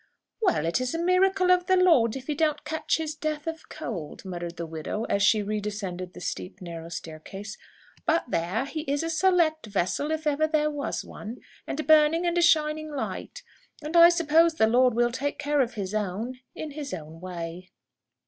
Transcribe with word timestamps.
"Well, 0.41 0.65
it 0.65 0.81
is 0.81 0.95
a 0.95 0.99
miracle 0.99 1.51
of 1.51 1.67
the 1.67 1.75
Lord 1.75 2.15
if 2.15 2.25
he 2.25 2.33
don't 2.33 2.65
catch 2.65 2.97
his 2.97 3.13
death 3.13 3.45
of 3.45 3.69
cold," 3.69 4.25
muttered 4.25 4.57
the 4.57 4.65
widow 4.65 5.03
as 5.03 5.21
she 5.21 5.43
redescended 5.43 6.13
the 6.13 6.19
steep, 6.21 6.59
narrow 6.59 6.89
staircase. 6.89 7.55
"But 8.07 8.23
there! 8.27 8.65
he 8.65 8.81
is 8.91 9.03
a 9.03 9.11
select 9.11 9.67
vessel, 9.67 10.09
if 10.09 10.25
ever 10.25 10.47
there 10.47 10.71
was 10.71 11.05
one; 11.05 11.37
and 11.67 11.79
a 11.79 11.83
burning 11.83 12.25
and 12.25 12.35
a 12.35 12.41
shining 12.41 12.89
light. 12.89 13.43
And 13.83 13.95
I 13.95 14.09
suppose 14.09 14.55
the 14.55 14.65
Lord 14.65 14.95
will 14.95 15.11
take 15.11 15.37
care 15.37 15.61
of 15.61 15.75
His 15.75 15.93
own, 15.93 16.39
in 16.55 16.71
His 16.71 16.95
own 16.95 17.19
way." 17.21 17.69